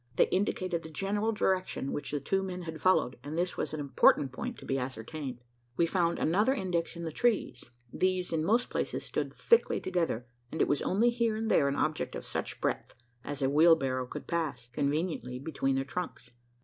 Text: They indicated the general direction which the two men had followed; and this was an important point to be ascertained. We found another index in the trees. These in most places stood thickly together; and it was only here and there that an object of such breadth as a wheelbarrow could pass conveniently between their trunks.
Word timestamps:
They 0.15 0.27
indicated 0.29 0.81
the 0.81 0.89
general 0.89 1.31
direction 1.31 1.91
which 1.91 2.09
the 2.09 2.19
two 2.19 2.41
men 2.41 2.63
had 2.63 2.81
followed; 2.81 3.19
and 3.23 3.37
this 3.37 3.55
was 3.55 3.71
an 3.71 3.79
important 3.79 4.31
point 4.31 4.57
to 4.57 4.65
be 4.65 4.79
ascertained. 4.79 5.43
We 5.77 5.85
found 5.85 6.17
another 6.17 6.55
index 6.55 6.95
in 6.95 7.03
the 7.03 7.11
trees. 7.11 7.69
These 7.93 8.33
in 8.33 8.43
most 8.43 8.71
places 8.71 9.05
stood 9.05 9.35
thickly 9.35 9.79
together; 9.79 10.25
and 10.51 10.59
it 10.59 10.67
was 10.67 10.81
only 10.81 11.11
here 11.11 11.35
and 11.35 11.51
there 11.51 11.65
that 11.69 11.77
an 11.77 11.85
object 11.85 12.15
of 12.15 12.25
such 12.25 12.59
breadth 12.59 12.95
as 13.23 13.43
a 13.43 13.49
wheelbarrow 13.51 14.07
could 14.07 14.25
pass 14.25 14.69
conveniently 14.73 15.37
between 15.37 15.75
their 15.75 15.85
trunks. 15.85 16.31